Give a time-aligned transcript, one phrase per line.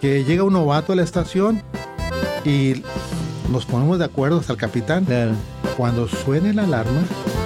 [0.00, 1.62] que llega un novato a la estación
[2.44, 2.82] y
[3.50, 5.04] nos ponemos de acuerdo hasta el capitán.
[5.04, 5.32] Claro.
[5.76, 7.02] Cuando suene la alarma,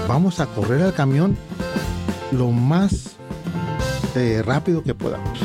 [0.08, 1.36] vamos a correr al camión
[2.30, 3.17] lo más
[4.14, 5.38] eh, rápido que podamos.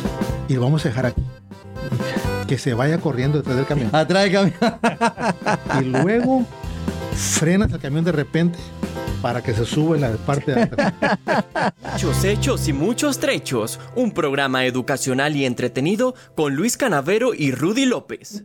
[0.47, 1.21] Y lo vamos a dejar aquí.
[2.47, 3.90] Que se vaya corriendo detrás del camión.
[3.94, 4.54] Atrás del camión.
[5.81, 6.46] Y luego
[7.13, 8.58] frenas el camión de repente
[9.22, 10.94] para que se suba en la parte de atrás.
[11.94, 13.79] Muchos hechos y muchos trechos.
[13.96, 18.44] Un programa educacional y entretenido con Luis Canavero y Rudy López.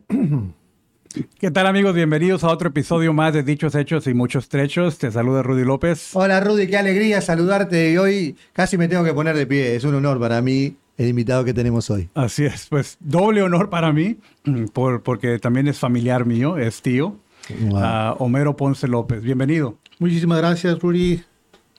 [1.38, 1.94] ¿Qué tal amigos?
[1.94, 4.98] Bienvenidos a otro episodio más de Dichos Hechos y Muchos Trechos.
[4.98, 6.10] Te saluda Rudy López.
[6.14, 7.92] Hola Rudy, qué alegría saludarte.
[7.92, 9.76] Y hoy casi me tengo que poner de pie.
[9.76, 12.08] Es un honor para mí el invitado que tenemos hoy.
[12.14, 14.18] Así es, pues doble honor para mí,
[14.72, 17.18] por, porque también es familiar mío, es tío,
[17.68, 18.16] Wow.
[18.18, 19.20] Homero Ponce López.
[19.22, 19.76] Bienvenido.
[20.02, 21.22] Muchísimas gracias, Rudy.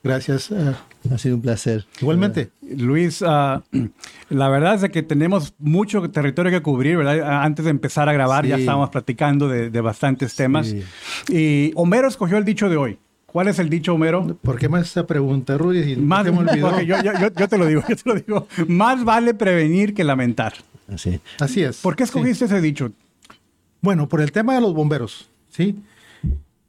[0.04, 0.50] Gracias.
[0.52, 0.73] eh,
[1.12, 1.86] Ha sido un placer.
[2.02, 2.52] igualmente.
[2.62, 3.62] Luis, ah,
[4.30, 7.44] la verdad es que tenemos mucho territorio que cubrir, ¿verdad?
[7.44, 8.62] Antes de empezar a grabar ya Sí.
[8.62, 10.67] estábamos platicando de, de bastantes temas.
[10.67, 10.83] Sí.
[11.30, 12.98] Y Homero escogió el dicho de hoy.
[13.25, 14.38] ¿Cuál es el dicho, Homero?
[14.42, 15.83] ¿Por qué más esa pregunta, Rudy?
[15.83, 18.48] Si no Más, me porque yo, yo- yo- te lo digo, yo te lo digo.
[18.67, 20.53] Más vale prevenir que lamentar.
[20.94, 21.20] Así.
[21.39, 21.78] Así es.
[21.81, 22.09] ¿Por qué Sí.
[22.09, 22.92] escogiste ese dicho?
[23.81, 25.76] Bueno, por el tema de los bomberos, ¿sí?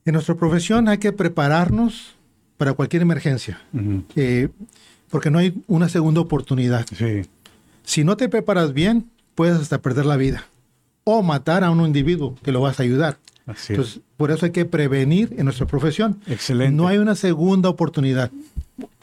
[0.04, 2.14] En nuestra profesión hay que prepararnos
[2.56, 3.60] para cualquier emergencia,
[4.16, 4.48] eh,
[5.10, 6.86] porque no hay una segunda oportunidad.
[6.94, 7.22] Sí.
[7.84, 10.44] Si no te preparas bien, puedes hasta perder la vida
[11.04, 13.18] o matar a un individuo que lo vas a ayudar.
[13.46, 13.78] Así es.
[13.78, 16.20] Entonces, por eso hay que prevenir en nuestra profesión.
[16.26, 16.74] Excelente.
[16.74, 18.30] No hay una segunda oportunidad.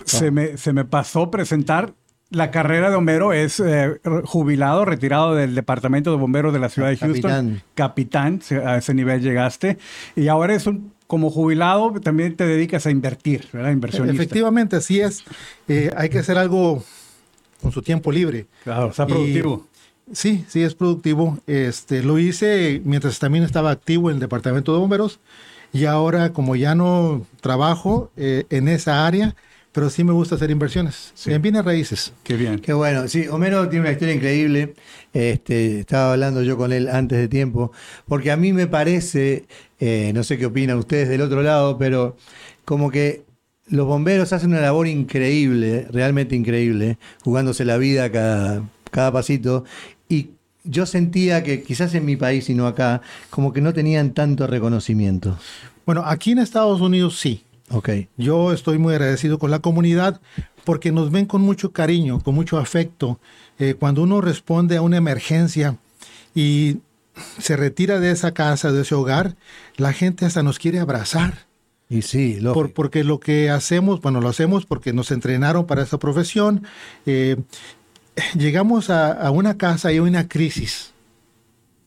[0.06, 1.94] se, me, se me pasó presentar.
[2.32, 6.90] La carrera de Homero es eh, jubilado, retirado del Departamento de Bomberos de la ciudad
[6.90, 7.62] de Houston.
[7.76, 8.40] Capitán.
[8.42, 9.78] Capitán, a ese nivel llegaste.
[10.16, 13.72] Y ahora es un, como jubilado, también te dedicas a invertir, ¿verdad?
[13.72, 14.16] Inversionista.
[14.16, 15.26] Efectivamente, así es.
[15.68, 16.84] Eh, hay que hacer algo
[17.62, 18.46] con su tiempo libre.
[18.64, 19.68] Claro, está Y- productivo.
[20.14, 21.38] Sí, sí, es productivo.
[21.48, 25.20] Este, lo hice mientras también estaba activo en el departamento de bomberos
[25.74, 29.36] y ahora como ya no trabajo eh, en esa área,
[29.72, 31.32] pero sí me gusta hacer inversiones Sí.
[31.32, 32.14] en bienes raíces.
[32.24, 32.60] Qué bien.
[32.60, 33.08] Qué bueno.
[33.08, 34.74] Sí, Homero tiene una historia increíble.
[35.14, 37.72] Este, estaba hablando yo con él antes de tiempo,
[38.08, 39.46] porque a mí me parece,
[39.80, 42.18] eh, no sé qué opinan ustedes del otro lado, pero
[42.66, 43.24] como que
[43.68, 49.64] los bomberos hacen una labor increíble, realmente increíble, jugándose la vida cada, cada pasito.
[50.10, 50.32] Y
[50.64, 54.46] yo sentía que quizás en mi país y no acá, como que no tenían tanto
[54.48, 55.38] reconocimiento.
[55.86, 57.44] Bueno, aquí en Estados Unidos sí.
[57.72, 57.90] Ok.
[58.18, 60.20] Yo estoy muy agradecido con la comunidad
[60.66, 63.20] porque nos ven con mucho cariño, con mucho afecto.
[63.60, 65.78] Eh, cuando uno responde a una emergencia
[66.36, 66.78] y
[67.40, 69.36] se retira de esa casa, de ese hogar,
[69.78, 71.46] la gente hasta nos quiere abrazar.
[71.90, 72.40] Y sí.
[72.54, 76.64] Por- porque lo que hacemos, bueno, lo hacemos porque nos entrenaron para esa profesión.
[77.06, 77.38] Eh,
[78.36, 80.92] llegamos a, a una casa y hay una crisis.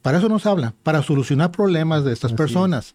[0.03, 2.95] Para eso nos habla, para solucionar problemas de estas Así personas.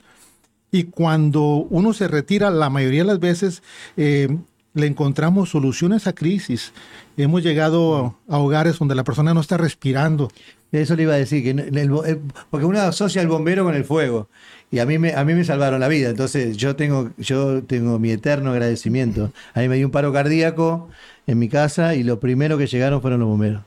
[0.72, 3.64] Y cuando uno se retira, la mayoría de las veces
[3.98, 4.38] eh,
[4.74, 6.74] le encontramos soluciones a crisis.
[7.18, 10.30] Hemos llegado a, a hogares donde la persona no está respirando.
[10.72, 12.20] Eso le iba a decir, que el el-
[12.52, 14.30] porque uno asocia al bombero con el fuego.
[14.72, 16.10] Y a mí me, a mí me salvaron la vida.
[16.10, 19.32] Entonces yo tengo, yo tengo mi eterno agradecimiento.
[19.56, 20.88] A mí me dio un paro cardíaco
[21.26, 23.64] en mi casa y lo primero que llegaron fueron los bomberos.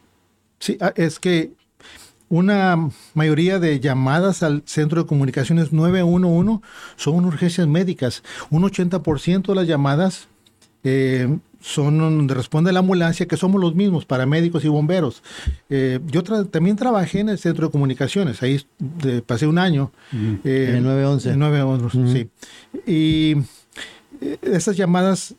[0.61, 1.51] Sí, ah, es que
[2.32, 6.60] una mayoría de llamadas al centro de comunicaciones 911
[6.97, 8.22] son urgencias médicas.
[8.50, 10.28] Un 80% de las llamadas
[10.82, 11.28] eh,
[11.60, 15.22] son donde responde la ambulancia, que somos los mismos, paramédicos y bomberos.
[15.69, 19.93] Eh, yo tra- también trabajé en el centro de comunicaciones, ahí de- pasé un año.
[20.43, 21.31] eh, En el 911.
[21.32, 22.12] En 911, Ujú.
[22.12, 22.28] sí.
[22.91, 23.37] Y
[24.43, 25.34] esas llamadas,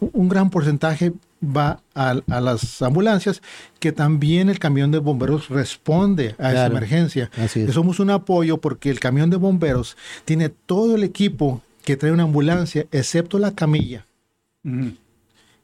[0.00, 1.12] un gran porcentaje
[1.42, 3.42] va a, a las ambulancias,
[3.78, 7.30] que también el camión de bomberos responde a esa emergencia.
[7.36, 7.74] así es.
[7.74, 12.24] Somos un apoyo porque el camión de bomberos tiene todo el equipo que trae una
[12.24, 14.06] ambulancia, excepto la camilla.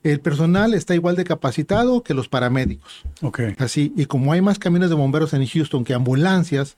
[0.02, 3.02] El personal está igual de capacitado que los paramédicos.
[3.22, 3.40] Ok.
[3.58, 6.76] Así, y como hay más camiones de bomberos en Houston que ambulancias,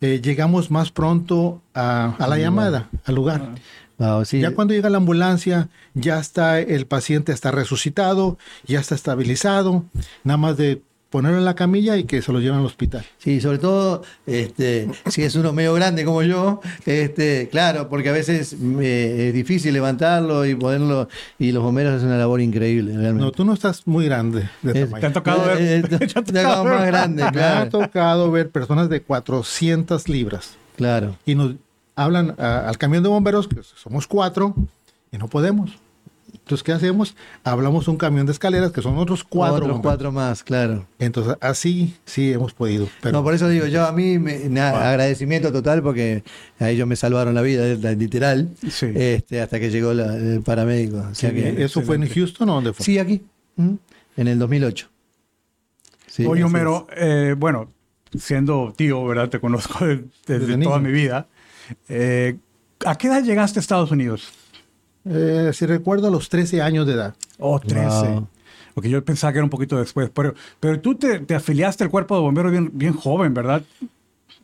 [0.00, 3.54] eh, llegamos más pronto a, a la llamada, al lugar.
[4.00, 4.40] Wow, sí.
[4.40, 8.36] Ya cuando llega la ambulancia, ya está el paciente está resucitado,
[8.66, 9.84] ya está estabilizado,
[10.24, 13.04] nada más de ponerlo en la camilla y que se lo lleven al hospital.
[13.18, 18.12] Sí, sobre todo este, si es uno medio grande como yo, este, claro, porque a
[18.12, 21.08] veces eh, es difícil levantarlo y ponerlo,
[21.38, 23.24] y los bomberos hacen una labor increíble, realmente.
[23.24, 24.90] No, tú no estás muy grande de Es-.
[24.92, 25.58] Te ha tocado ver.
[25.60, 27.70] Eh, eh, te ha te ha tocado tocado más ver- grande, Me ha claro.
[27.70, 31.16] tocado ver personas de 400 libras Claro.
[31.26, 31.54] y nos
[32.04, 34.54] hablan a- al camión de bomberos, que somos cuatro,
[35.12, 35.72] y no podemos.
[36.32, 37.14] Entonces, ¿qué hacemos?
[37.44, 39.56] Hablamos un camión de escaleras, que son otros cuatro.
[39.56, 39.82] Otros bomberos.
[39.92, 40.86] cuatro más, claro.
[40.98, 42.88] Entonces, así sí hemos podido.
[43.02, 46.24] Pero no, por eso digo, yo a mí me- na- agradecimiento total porque
[46.58, 47.64] a ellos me salvaron la vida,
[47.94, 48.86] literal, Sí.
[48.94, 50.96] este, hasta que llegó la- el paramédico.
[51.10, 52.84] O sea que, ¿Eso fue en Houston o dónde fue?
[52.84, 53.22] sí, aquí,
[53.56, 54.88] en el 2008.
[56.06, 57.70] Sí, Oye, Homero, eh, bueno,
[58.18, 59.28] siendo tío, ¿verdad?
[59.28, 60.88] Te conozco de- desde Desde toda niño.
[60.88, 61.28] mi vida.
[61.88, 62.36] Eh,
[62.86, 64.28] ¿A qué edad llegaste a Estados Unidos?
[65.04, 67.14] Eh, si recuerdo, a los 13 años de edad.
[67.38, 67.86] Oh, 13.
[67.86, 68.28] Wow.
[68.74, 70.10] Porque yo pensaba que era un poquito después.
[70.14, 73.62] Pero, pero tú te, te afiliaste al cuerpo de bomberos bien, bien joven, ¿verdad?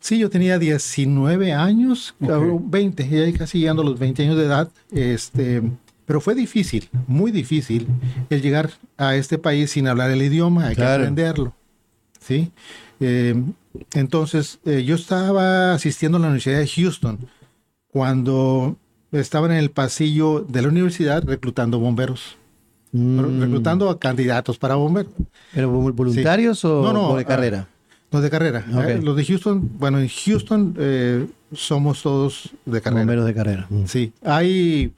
[0.01, 2.27] Sí, yo tenía 19 años, Ok.
[2.27, 4.69] claro, 20, ya casi llegando a los 20 años de edad.
[4.91, 5.63] Este,
[6.05, 7.87] pero fue difícil, muy difícil,
[8.31, 10.99] el llegar a este país sin hablar el idioma, hay Claro.
[11.03, 11.55] que aprenderlo.
[12.21, 12.51] ¿sí?
[13.01, 13.35] Eh,
[13.95, 17.19] entonces, eh, yo estaba asistiendo a la Universidad de Houston
[17.89, 18.77] cuando
[19.13, 22.37] estaban en el pasillo de la universidad reclutando bomberos,
[22.93, 23.41] Mm.
[23.41, 25.13] reclutando a candidatos para bomberos.
[25.55, 27.69] ¿Pero vol- voluntarios o, No, no, o de ah, carrera?
[28.11, 28.65] Los de carrera.
[28.73, 28.85] Ok.
[28.85, 29.01] ¿eh?
[29.03, 33.01] Los de Houston, bueno, en Houston eh, somos todos de carrera.
[33.03, 33.67] Bomberos de carrera.
[33.69, 33.85] Mm.
[33.87, 34.93] Sí, hay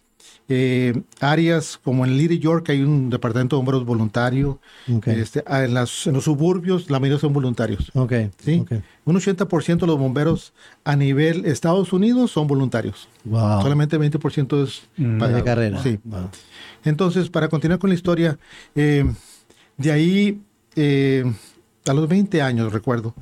[0.50, 4.58] eh, áreas como en Little York hay un departamento de bomberos voluntario.
[5.04, 7.90] Este, ah, en, las- en los suburbios la mayoría son voluntarios.
[7.94, 8.72] Ok, Sí, ok.
[9.04, 10.52] un 80% de los bomberos
[10.84, 13.08] a nivel Estados Unidos son voluntarios.
[13.24, 13.60] Wow.
[13.62, 15.82] Solamente 20% es Mm, Es de carrera.
[15.82, 15.98] Sí.
[16.04, 16.30] Wow.
[16.84, 18.38] Entonces, para continuar con la historia,
[18.74, 19.04] eh,
[19.76, 20.40] de ahí,
[20.76, 21.24] eh,
[21.86, 23.14] a los 20 años, recuerdo,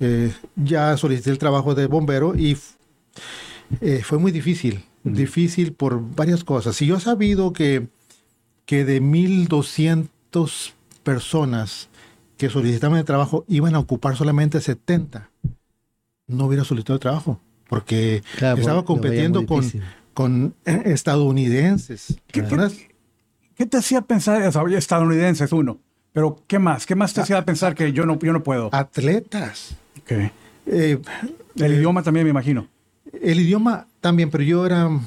[0.00, 2.56] eh, ya solicité el trabajo de bombero y
[3.80, 6.76] eh, fue muy difícil, difícil por varias cosas.
[6.76, 7.88] Si yo he sabido que,
[8.66, 10.72] que de 1.200
[11.02, 11.88] personas
[12.36, 15.30] que solicitaban el trabajo iban a ocupar solamente 70,
[16.26, 19.64] no hubiera solicitado el trabajo, porque Claro, estaba compitiendo con,
[20.14, 22.06] con eh, estadounidenses.
[22.26, 22.74] ¿Qué- qué- Personas-
[23.56, 24.40] ¿Qué te hacía pensar?
[24.46, 25.78] O sea, oye, estadounidense es uno.
[26.12, 26.86] Pero, ¿qué más?
[26.86, 28.70] ¿Qué más te hacía pensar que yo no, yo no puedo?
[28.72, 29.74] atletas.
[30.00, 30.12] Ok.
[30.66, 31.00] Eh,
[31.56, 32.68] El idioma también, me imagino.
[33.22, 35.02] El idioma también, pero yo era mm,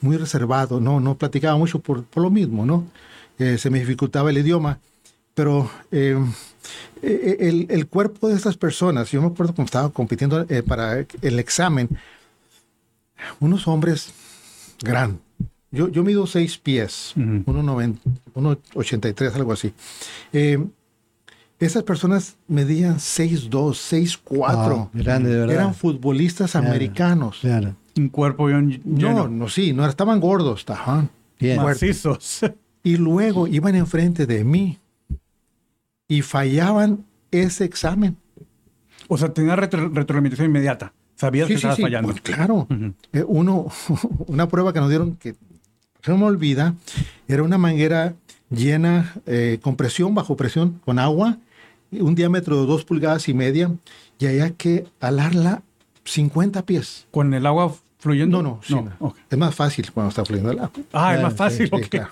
[0.00, 2.86] muy reservado, no, no platicaba mucho por, por lo mismo, ¿no?
[3.38, 4.78] Eh, se me dificultaba el idioma,
[5.34, 6.16] pero eh,
[7.02, 11.04] eh, el, el cuerpo de estas personas, yo me acuerdo cuando estaba compitiendo eh, para
[11.22, 11.88] el examen,
[13.40, 14.12] unos hombres
[14.82, 15.20] grandes.
[15.70, 17.50] Yo, yo mido seis pies, Ujú.
[17.50, 17.96] 1,90,
[18.34, 19.72] 1,83, algo así.
[21.64, 24.20] Esas personas medían 6'2, 6'4.
[24.68, 25.54] Wow, grande, de verdad.
[25.56, 27.38] Eran futbolistas Claro, americanos.
[27.40, 27.76] Claro.
[27.96, 29.28] Un cuerpo bien No, lleno.
[29.28, 31.10] no, sí, no estaban gordos, estaban
[31.58, 32.40] macizos.
[32.84, 34.76] Y luego iban enfrente de mí
[36.08, 38.16] y fallaban ese examen.
[39.06, 40.92] O sea, tenía retro- retroalimentación inmediata.
[41.14, 42.08] Sabías que estabas fallando.
[42.10, 42.66] pues, claro.
[43.12, 43.68] Eh, uno,
[44.26, 45.36] una prueba que nos dieron que
[46.02, 46.74] se no me olvida,
[47.28, 48.14] era una manguera
[48.50, 51.38] llena eh, con presión, bajo presión, con agua,
[51.92, 53.70] un diámetro de dos pulgadas y media,
[54.18, 55.62] y había que alarla
[56.04, 57.06] 50 pies.
[57.10, 58.42] ¿Con el agua fluyendo?
[58.42, 58.92] No, no, sí, no.
[58.98, 59.16] ok.
[59.30, 60.72] Es más fácil cuando está fluyendo el agua.
[60.92, 61.68] Ah, es más fácil.
[61.68, 61.88] Sí, ok.
[61.88, 62.10] claro.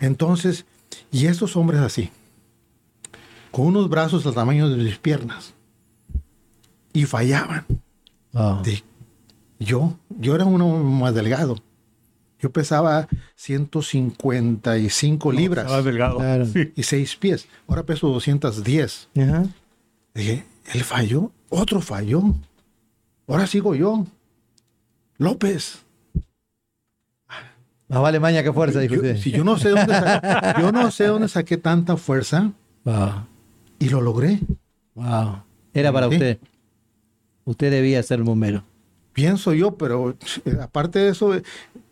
[0.00, 0.64] Entonces,
[1.10, 2.10] y estos hombres así,
[3.50, 5.54] con unos brazos al tamaño de mis piernas,
[6.92, 7.64] y fallaban.
[8.62, 8.82] De-
[9.58, 11.56] yo, yo era uno más delgado.
[12.42, 13.06] Yo pesaba
[13.36, 16.16] 155 libras Estabas delgado.
[16.18, 16.44] Claro.
[16.46, 16.72] Sí.
[16.74, 17.46] y 6 pies.
[17.68, 19.08] Ahora peso 210.
[19.16, 19.44] Ajá.
[20.12, 20.44] Dije,
[20.74, 22.22] él falló, otro falló.
[23.28, 24.04] Ahora sigo yo.
[25.18, 25.78] López.
[27.88, 29.16] Más vale maña que fuerza, dijo Yo, usted.
[29.18, 32.52] si yo no sé dónde sa- yo no sé dónde saqué tanta fuerza
[32.84, 33.26] Wow.
[33.78, 34.40] y lo logré.
[34.94, 35.42] Wow.
[35.74, 36.14] Era para Sí.
[36.14, 36.38] usted.
[37.44, 38.64] Usted debía ser bombero.
[39.12, 41.42] Pienso yo, pero eh, aparte de eso, eh,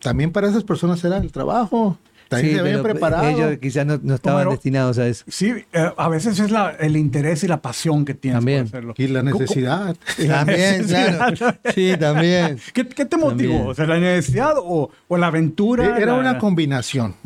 [0.00, 1.98] también para esas personas era el trabajo.
[2.28, 3.28] También Sí, se habían pero preparado.
[3.28, 5.24] Ellos quizás no, no estaban destinados a eso.
[5.26, 8.60] Sí, eh, a veces es la- el interés y la pasión que tienes También.
[8.60, 8.94] por hacerlo.
[8.98, 9.96] Y la necesidad.
[10.28, 11.34] También, claro.
[11.74, 12.58] Sí, también.
[12.72, 13.52] ¿Qué, qué te motivó?
[13.54, 13.66] También.
[13.66, 15.96] O sea, ¿La necesidad o, o la aventura?
[15.98, 17.16] Era La- una combinación.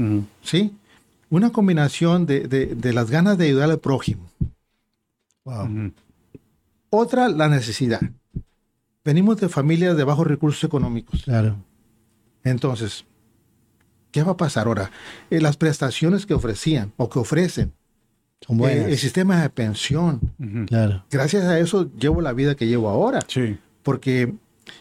[0.42, 0.72] ¿sí?
[1.28, 4.30] Una combinación de, de- de las ganas de ayudar al prójimo.
[5.44, 5.92] Wow.
[6.90, 8.00] Otra, la necesidad.
[9.04, 11.22] Venimos de familias de bajos recursos económicos.
[11.24, 11.56] Claro.
[12.42, 13.04] Entonces,
[14.10, 14.90] ¿qué va a pasar ahora?
[15.30, 17.72] Eh, las prestaciones que ofrecían o que ofrecen,
[18.40, 18.86] Son eh, buenas.
[18.88, 20.20] el sistema de pensión.
[20.66, 21.04] Claro.
[21.10, 23.20] gracias a eso llevo la vida que llevo ahora.
[23.28, 23.56] Sí.
[23.82, 24.32] porque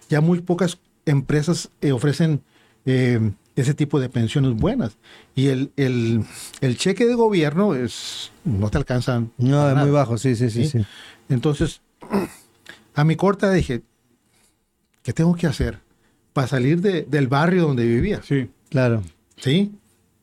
[0.10, 2.42] ya muy pocas empresas eh, ofrecen
[2.86, 4.98] eh, ese tipo de pensiones buenas.
[5.36, 6.24] Y el, el-
[6.62, 9.32] el cheque de gobierno es no te alcanzan.
[9.38, 9.82] No, es nada.
[9.84, 10.66] muy bajo, sí, sí, sí.
[10.68, 10.80] ¿Sí?
[10.80, 10.86] sí.
[11.30, 11.82] Entonces,
[12.96, 13.82] a mi corta dije,
[15.04, 15.80] ¿qué tengo que hacer
[16.34, 18.22] para salir de- del barrio donde vivía?
[18.24, 18.50] Sí.
[18.70, 19.04] Claro.
[19.38, 19.72] ¿Sí?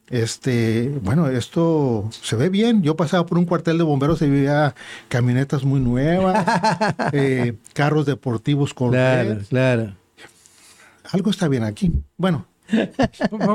[0.09, 2.83] este, bueno, esto se ve bien.
[2.83, 4.75] Yo pasaba por un cuartel de bomberos y veía
[5.09, 6.45] camionetas muy nuevas,
[7.13, 9.93] eh, carros deportivos con Claro, claro.
[11.13, 11.93] Algo está bien aquí.
[12.17, 12.47] Bueno,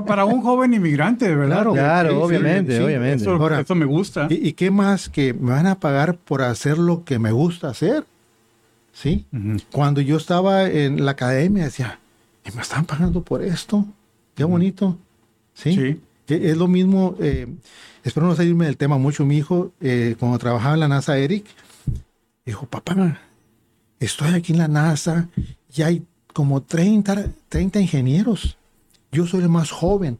[0.07, 1.55] Para un joven inmigrante, ¿verdad?
[1.55, 2.83] Claro, Claro, sí, sí, obviamente, sí.
[2.83, 3.23] obviamente.
[3.23, 4.27] Eso, Ahora- eso me gusta.
[4.29, 7.67] ¿y, y qué más que me van a pagar por hacer lo que me gusta
[7.69, 8.05] hacer?
[8.97, 9.25] ¿Sí?
[9.73, 11.99] Cuando yo estaba en la academia decía,
[12.45, 13.85] ¿y me están pagando por esto?
[14.35, 14.97] Qué bonito.
[15.53, 15.73] ¿Sí?
[16.27, 16.33] Sí.
[16.33, 17.45] E- Es lo mismo, eh,
[18.05, 21.45] espero no salirme del tema mucho, mi hijo, eh, cuando trabajaba en la NASA, Eric,
[22.45, 23.19] dijo, papá,
[23.99, 25.27] estoy aquí en la NASA
[25.75, 28.57] y hay como 30, 30 ingenieros.
[29.11, 30.19] Yo soy el más joven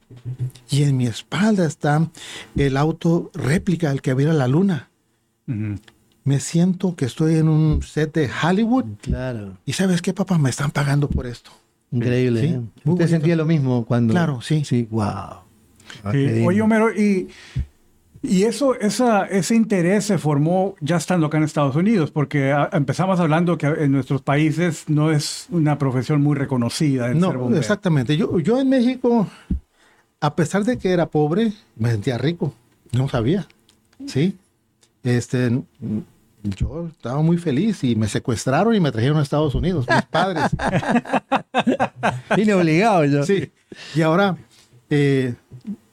[0.69, 2.05] y en mi espalda está
[2.57, 4.89] el auto réplica del que viene a la luna.
[6.25, 9.57] Me siento que estoy en un set de Hollywood Claro.
[9.65, 10.37] y ¿sabes qué, papá?
[10.37, 11.51] Me están pagando por esto.
[11.91, 12.41] Increíble.
[12.41, 12.57] Sí, ¿eh?
[12.59, 13.07] ¿Usted bonito.
[13.07, 14.11] sentía lo mismo cuando.?
[14.13, 14.65] Claro, sí.
[14.65, 15.05] Sí, wow.
[15.07, 15.43] Ah,
[16.11, 16.43] Sí.
[16.45, 17.29] Oye, Homero, y,
[18.23, 22.69] y eso, esa, ese interés se formó ya estando acá en Estados Unidos, porque ah,
[22.73, 27.33] empezamos hablando que en nuestros países no es una profesión muy reconocida el ser No,
[27.39, 27.59] bombero.
[27.61, 28.17] exactamente.
[28.17, 29.27] Yo, yo en México,
[30.19, 32.53] a pesar de que era pobre, me sentía rico.
[32.93, 33.47] No sabía.
[34.07, 34.35] Sí.
[35.03, 35.51] Este,
[36.55, 40.51] yo estaba muy feliz y me secuestraron y me trajeron a Estados Unidos, mis padres.
[42.35, 43.23] Vine obligado yo.
[43.23, 43.51] Sí.
[43.95, 44.37] Y ahora,
[44.89, 45.35] eh,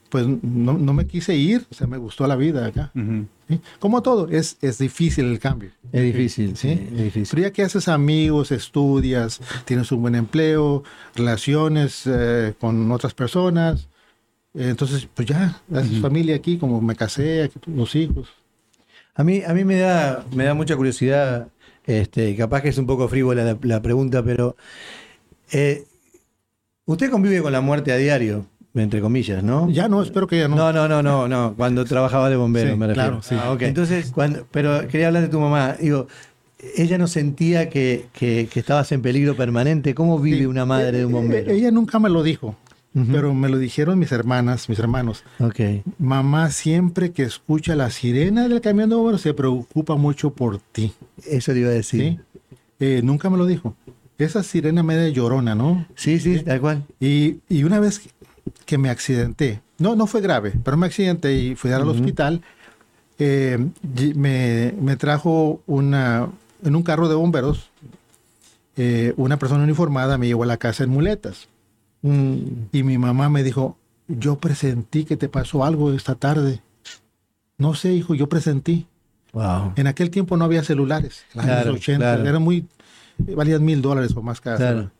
[0.09, 2.91] pues no, no me quise ir, o sea, me gustó la vida acá.
[3.79, 5.71] Como todo, es, es difícil el cambio.
[5.91, 6.87] Es difícil, sí, ¿sí?
[6.91, 7.27] es difícil.
[7.31, 10.83] Pero ya que haces amigos, estudias, tienes un buen empleo,
[11.15, 13.89] relaciones eh, con otras personas,
[14.53, 18.29] eh, entonces pues ya haces familia aquí, como me casé, aquí los hijos.
[19.15, 21.47] A mí, a mí me da, me da mucha curiosidad,
[21.85, 24.55] este, capaz que es un poco frívola la, la pregunta, pero
[25.51, 25.83] eh,
[26.85, 29.69] usted convive con la muerte a diario, entre comillas, ¿no?
[29.69, 30.55] Ya no, espero que ya no.
[30.55, 31.53] No, no, no, no, no.
[31.55, 33.19] Cuando trabajaba de bombero, Sí, me refiero.
[33.19, 33.35] claro, sí.
[33.37, 33.55] Ah.
[33.59, 35.75] Entonces, cuando, pero quería hablar de tu mamá.
[35.79, 36.07] Digo,
[36.75, 39.93] ella no sentía que, que- que estabas en peligro permanente.
[39.93, 41.51] ¿Cómo vive una madre de un bombero?
[41.51, 42.55] Ella nunca me lo dijo,
[42.95, 43.11] Ujú.
[43.11, 45.23] pero me lo dijeron mis hermanas, mis hermanos.
[45.39, 45.59] Ok.
[45.97, 50.93] Mamá siempre que escucha la sirena del camión de bomberos se preocupa mucho por ti.
[51.25, 52.01] Eso le iba a decir.
[52.01, 52.19] ¿sí?
[52.79, 53.75] Eh, nunca me lo dijo.
[54.19, 55.87] Esa sirena media llorona, ¿no?
[55.95, 56.83] Sí, sí, tal cual.
[56.99, 58.01] Y, y una vez
[58.65, 62.41] que me accidenté, no, no fue grave, pero me accidenté y fui al hospital,
[63.17, 63.57] eh,
[64.15, 66.29] me, me trajo una,
[66.63, 67.69] en un carro de bomberos,
[68.77, 71.47] eh, una persona uniformada me llevó a la casa en muletas.
[72.03, 76.61] Mm, Y mi mamá me dijo, yo presentí que te pasó algo esta tarde.
[77.57, 78.85] No sé, hijo, yo presentí.
[79.31, 79.73] wow.
[79.75, 82.29] En aquel tiempo no había celulares, en los Claro, años 80, claro.
[82.29, 82.65] eran muy,
[83.17, 84.91] valían mil dólares o más cada Claro.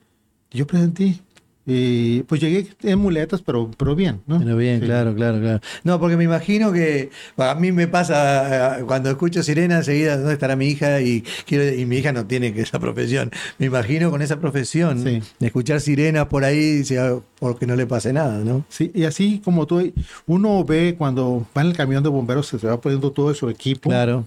[0.52, 1.22] Yo presentí.
[1.66, 4.38] Y pues llegué en muletas, pero, pero bien, ¿no?
[4.40, 4.86] Pero bien, Sí.
[4.86, 5.62] claro, claro, claro.
[5.86, 10.34] No, porque me imagino que a mí me pasa eh, cuando escucho sirena enseguida dónde
[10.34, 13.32] estará mi hija y quiero y mi hija no tiene esa profesión.
[13.60, 15.22] Me imagino con esa profesión Sí.
[15.40, 18.66] de escuchar sirenas por ahí ah, porque no le pase nada, ¿no?
[18.68, 19.94] Sí, y así como tú,
[20.26, 23.90] uno ve cuando va en el camión de bomberos, se va poniendo todo su equipo.
[23.90, 24.26] Claro.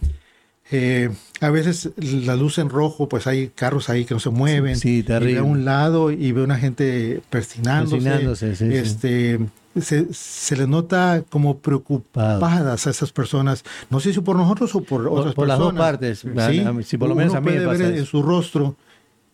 [0.73, 4.76] Eh, a veces la luz en rojo, pues hay carros ahí que no se mueven.
[4.76, 5.35] Sí, Y terrible.
[5.35, 7.96] ve a un lado y ve una gente persinándose.
[7.96, 8.75] Persinándose, sí, sí.
[8.76, 9.38] este,
[9.80, 13.64] Se, se les nota como preocupadas a esas personas.
[13.90, 15.58] No sé si por nosotros o por otras por las personas.
[15.58, 16.18] dos partes.
[16.20, 18.00] Sí, sí, por lo menos Uno a mí me puede pasa ver eso.
[18.00, 18.76] en su rostro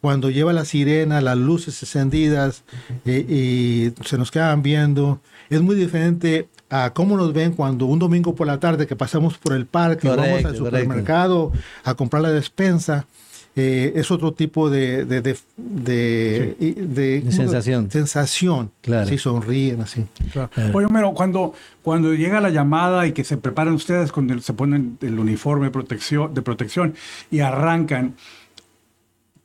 [0.00, 2.64] cuando lleva la sirena, las luces encendidas
[3.06, 5.20] eh, y se nos quedan viendo.
[5.54, 9.37] Es muy diferente a cómo nos ven cuando un domingo por la tarde que pasamos
[9.38, 10.64] por el parque, vamos Correcto, al correcto.
[10.80, 11.52] supermercado
[11.85, 13.06] a comprar la despensa.
[13.54, 17.90] eh, es otro tipo de, de, de, de- y- de- De sensación.
[17.90, 18.71] sensación.
[18.80, 19.06] Claro.
[19.06, 20.06] Sí, sonríen así.
[20.32, 20.49] Claro.
[20.73, 24.97] Oye, Homero, cuando, cuando llega la llamada y que se preparan ustedes, cuando se ponen
[25.02, 26.94] el uniforme de protección, de protección
[27.30, 28.14] y arrancan,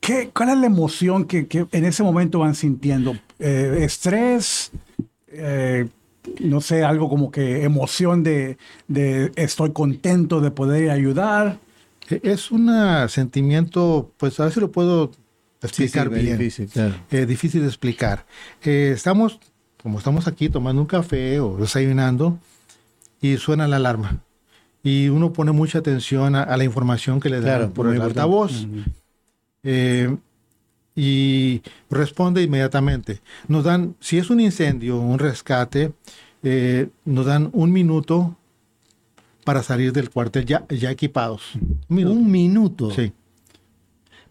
[0.00, 3.14] ¿qué, ¿cuál es la emoción que, que en ese momento van sintiendo?
[3.38, 4.70] Eh, ¿Estrés?
[5.30, 5.86] Eh,
[6.40, 11.58] no sé, algo como que emoción de, de estoy contento de poder ayudar.
[12.10, 12.70] Eh, Es un
[13.08, 15.10] sentimiento, pues a ver si lo puedo
[15.62, 16.38] explicar Sí, sí, bien.
[16.38, 16.94] difícil, claro.
[17.10, 18.24] eh, difícil de explicar.
[18.62, 19.38] Eh, estamos,
[19.82, 22.38] como estamos aquí tomando un café o desayunando,
[23.20, 24.20] y suena la alarma.
[24.84, 27.94] Y uno pone mucha atención a, a la información que le dan Claro, por el
[27.94, 28.20] importante.
[28.20, 28.66] altavoz.
[29.64, 30.16] Eh,
[31.00, 33.20] y responde inmediatamente.
[33.46, 35.92] Nos dan, si es un incendio, un rescate,
[36.42, 38.36] eh, nos dan un minuto
[39.44, 41.54] para salir del cuartel ya, ya equipados.
[41.54, 42.12] Un minuto.
[42.18, 42.90] Un minuto.
[42.90, 43.12] Sí.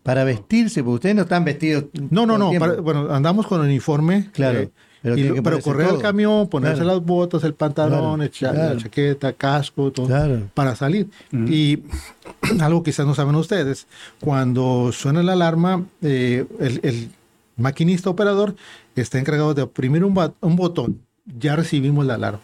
[0.03, 1.86] Para vestirse, porque ustedes no están vestidos.
[2.09, 2.51] No, no, no.
[2.59, 4.29] para- bueno, andamos con el uniforme.
[4.33, 6.01] Claro, eh, pero y tiene lo- que pero ponerse correr al todo.
[6.01, 6.97] camión, ponerse Claro.
[6.97, 10.07] las botas, el pantalón, Claro, el la chaqueta, casco, todo.
[10.07, 10.41] Claro.
[10.53, 11.09] Para salir.
[11.31, 11.83] Y
[12.61, 13.87] algo quizás no saben ustedes,
[14.19, 17.09] cuando suena la alarma, eh, el, el
[17.57, 18.55] maquinista operador
[18.95, 20.13] está encargado de oprimir un,
[20.55, 21.01] botón.
[21.39, 22.41] Ya recibimos la alarma.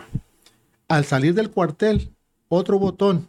[0.88, 2.12] Al salir del cuartel,
[2.50, 3.28] otro botón.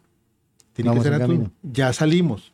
[0.72, 1.50] Tiene Vamos que ser en a tu- camino.
[1.62, 2.52] Ya salimos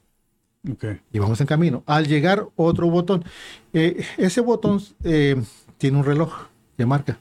[1.10, 1.82] y vamos en camino.
[1.86, 3.24] Al llegar, otro botón.
[3.72, 5.40] Eh, ese botón eh,
[5.78, 6.32] tiene un reloj
[6.80, 7.18] que marca.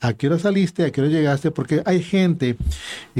[0.00, 0.84] ¿A qué hora saliste?
[0.84, 1.50] ¿A qué hora llegaste?
[1.50, 2.56] Porque hay gente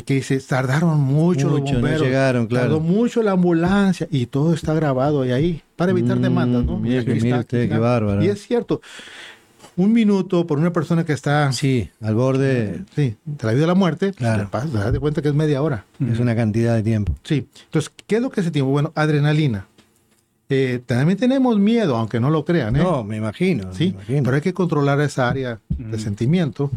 [0.07, 2.03] que dice, tardaron mucho, los Mucho, no bomberos.
[2.07, 2.67] llegaron, claro.
[2.69, 6.81] Tardó mucho la ambulancia y todo está grabado ahí, ahí para evitar Mm, demandas, ¿no?
[6.81, 8.23] que- usted, qué bárbaro.
[8.25, 8.81] Y es cierto,
[9.77, 13.75] un minuto por una persona que está, sí, al borde de la vida a la
[13.75, 14.45] muerte, Claro.
[14.45, 15.85] te pasa, te das de cuenta que es media hora.
[16.11, 17.15] es una cantidad de tiempo.
[17.25, 17.47] Sí.
[17.65, 18.67] Entonces, ¿qué es lo que se tiene?
[18.69, 19.67] Bueno, adrenalina.
[20.53, 22.83] Eh, también tenemos miedo, aunque no lo crean, ¿eh?
[22.83, 23.73] No, me imagino.
[23.73, 24.23] sí, me imagino.
[24.25, 26.73] pero hay que controlar esa área de sentimiento.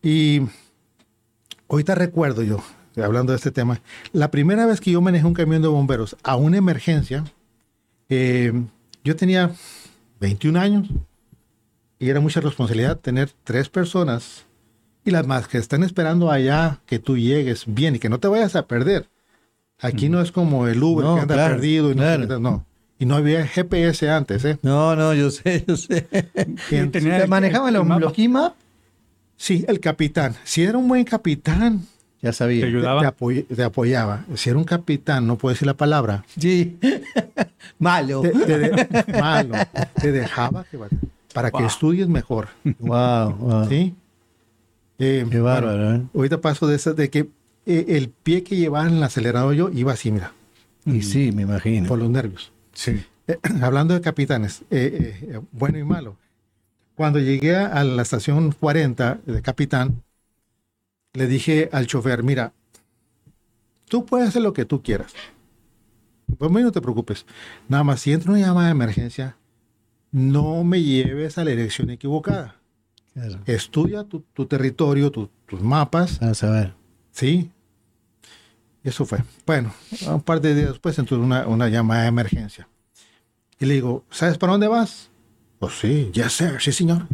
[0.00, 0.42] Y
[1.68, 2.62] ahorita recuerdo yo,
[3.02, 3.80] hablando de este tema,
[4.12, 7.24] la primera vez que yo manejé un camión de bomberos a una emergencia,
[8.08, 8.52] eh,
[9.02, 9.50] yo tenía
[10.20, 10.88] 21 años
[11.98, 14.46] y era mucha responsabilidad tener tres personas
[15.04, 18.28] y las más que están esperando allá que tú llegues bien y que no te
[18.28, 19.08] vayas a perder.
[19.80, 22.38] Aquí no es como el Uber No, que anda claro, perdido y no, claro.
[22.38, 22.66] no.
[23.00, 24.58] Y no había GPS antes, ¿eh?
[24.62, 26.06] No, no, yo sé, yo sé.
[26.70, 28.54] Y tenía el- ¿Manejaban los, los Kima?
[29.36, 30.36] Sí, el capitán.
[30.44, 31.86] Si era un buen capitán,
[32.22, 32.60] Ya sabía.
[32.60, 33.00] Te ayudaba.
[33.00, 34.26] te apoy- te apoyaba.
[34.34, 36.76] Si era un capitán, no puedo decir la palabra, Sí.
[37.78, 38.20] Malo.
[38.20, 39.54] te, te de- malo,
[40.00, 40.78] te dejaba que
[41.32, 42.48] para que estudies mejor.
[42.80, 43.68] Wow, wow.
[43.68, 43.94] ¿Sí?
[44.98, 46.02] Eh, Qué bárbaro, bueno, ¿eh?
[46.14, 47.28] ahorita paso de eso, de que
[47.64, 50.32] eh, el pie que llevaba en el acelerador yo iba así, mira,
[50.84, 51.88] Y sí, me imagino.
[51.88, 52.52] por los nervios.
[52.80, 53.04] Sí.
[53.26, 56.16] Eh, hablando de capitanes, eh, eh, bueno y malo.
[56.94, 60.02] Cuando llegué a la estación 40 de capitán,
[61.12, 62.54] le dije al chofer, mira,
[63.86, 65.12] tú puedes hacer lo que tú quieras.
[66.38, 67.26] Pues mí no te preocupes.
[67.68, 69.36] Nada más, si entra una llamada de emergencia,
[70.10, 72.56] no me lleves a la dirección equivocada.
[73.12, 73.40] Claro.
[73.44, 76.74] Estudia tu, tu territorio, tu- tus mapas, Para saber.
[77.12, 77.50] ¿sí?
[78.82, 79.18] Y eso fue.
[79.46, 79.74] Bueno,
[80.06, 82.66] un par de días después entró una, una llamada de emergencia.
[83.60, 85.10] Y le digo, ¿sabes para dónde vas?
[85.58, 87.06] Pues sí, ya sé, sí, señor.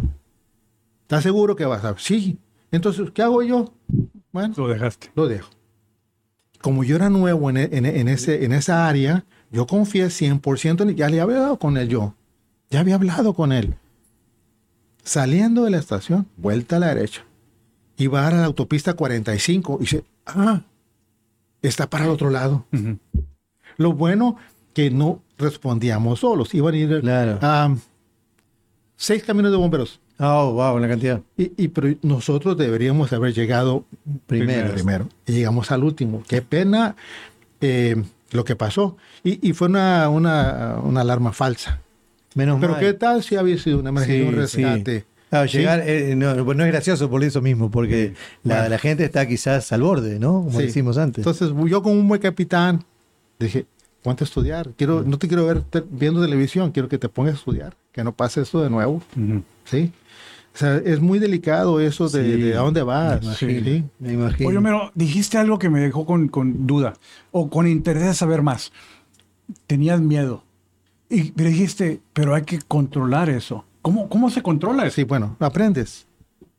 [1.03, 1.97] ¿Estás seguro que vas a?
[1.99, 2.39] Sí.
[2.71, 3.73] Entonces, ¿qué hago yo?
[4.33, 5.11] Bueno, Lo dejaste.
[5.15, 5.51] lo dejo.
[6.61, 10.91] Como yo era nuevo en, en- en ese, en esa área, yo confié 100% en
[10.91, 10.97] él.
[10.97, 12.15] Ya le había hablado con él yo.
[12.71, 13.75] Ya había hablado con él.
[15.03, 17.25] Saliendo de la estación, vuelta a la derecha.
[17.97, 20.63] Iba a la autopista 45 y dice, ah,
[21.63, 22.67] está para el otro lado.
[22.73, 22.99] Ujú.
[23.77, 24.37] Lo bueno
[24.77, 26.53] que no respondíamos solos.
[26.55, 27.39] Iban a ir Claro.
[27.41, 27.75] a
[28.95, 30.01] seis caminos de bomberos.
[30.19, 31.23] Oh, wow, la cantidad.
[31.39, 33.87] Y, y- pero nosotros deberíamos haber llegado
[34.27, 34.75] Primero.
[34.75, 35.09] primero.
[35.27, 36.23] Y llegamos al último.
[36.29, 36.95] Qué pena
[37.63, 37.97] eh,
[38.33, 38.99] lo que pasó.
[39.25, 41.81] Y, y fue una, una, una alarma falsa.
[42.35, 42.81] Menos Pero mal.
[42.83, 44.63] qué tal si había sido una emergencia, un Sí, sí.
[44.65, 45.05] rescate.
[45.31, 45.57] Claro, Sí.
[45.59, 48.13] llegar, eh, no, no es gracioso por eso mismo, porque
[48.45, 48.69] la, Bueno.
[48.69, 50.45] la gente está quizás al borde, ¿no?
[50.45, 50.67] Como Sí.
[50.67, 51.19] decimos antes.
[51.27, 52.85] Entonces, yo como un buen capitán,
[53.39, 53.65] dije,
[54.07, 54.71] ponte a estudiar.
[54.77, 58.05] Quiero, no te quiero ver te- viendo televisión, quiero que te pongas a estudiar, que
[58.05, 59.03] no pase esto de nuevo.
[59.17, 59.43] Ujú.
[59.65, 59.91] ¿Sí?
[60.55, 63.21] O sea, es muy delicado eso de, Sí, de a dónde vas.
[63.21, 63.65] me imagino.
[63.65, 63.85] ¿sí?
[63.99, 64.49] Me imagino.
[64.49, 66.95] Oye, Homero, dijiste algo que me dejó con, con duda
[67.33, 68.73] o con interés de saber más.
[69.67, 70.45] Tenías miedo.
[71.11, 73.65] Y pero dijiste, pero hay que controlar eso.
[73.83, 74.95] ¿Cómo, cómo se controla eso?
[74.97, 76.07] Sí, bueno, aprendes.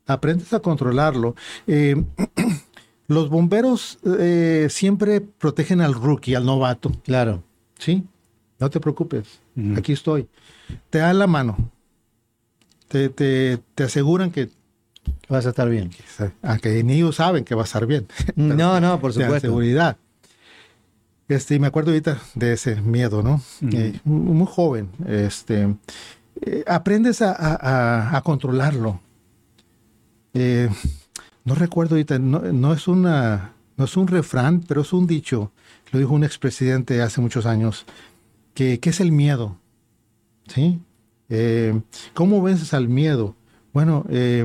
[0.06, 1.34] Aprendes a controlarlo.
[1.66, 1.96] Eh,
[3.08, 6.92] los bomberos eh, siempre protegen al rookie, al novato.
[7.04, 7.42] Claro.
[7.78, 8.04] ¿Sí?
[8.60, 9.40] No te preocupes.
[9.56, 9.74] Ujú.
[9.78, 10.28] Aquí estoy.
[10.90, 11.56] Te dan la mano.
[12.88, 14.50] Te, te, te aseguran que,
[15.28, 15.90] Vas a estar bien.
[16.42, 18.06] aunque ni ellos saben que va a estar bien.
[18.36, 19.40] No, no, por supuesto.
[19.40, 19.96] seguridad.
[21.28, 23.34] Este, y me acuerdo ahorita de ese miedo, ¿no?
[23.62, 23.70] Ujú.
[23.76, 24.88] Eh, muy joven.
[25.06, 25.74] Este,
[26.42, 27.56] eh, aprendes a, a-
[28.10, 29.00] a- a controlarlo.
[30.34, 30.68] Eh,
[31.48, 35.50] no recuerdo ahorita, no, no es una, no es un refrán, pero es un dicho.
[35.90, 37.86] Lo dijo un expresidente hace muchos años.
[38.54, 39.56] Que, ¿Qué es el miedo?
[40.46, 40.78] ¿Sí?
[41.30, 41.80] Eh,
[42.14, 43.34] ¿Cómo vences al miedo?
[43.72, 44.44] Bueno, eh,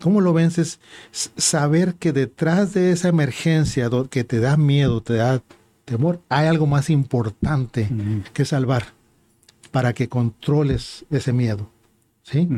[0.00, 0.80] ¿cómo lo vences?
[1.12, 5.42] S- saber que detrás de esa emergencia que te da miedo, te da
[5.84, 7.88] temor, hay algo más importante
[8.32, 8.84] que salvar
[9.70, 11.70] para que controles ese miedo.
[12.22, 12.48] ¿Sí?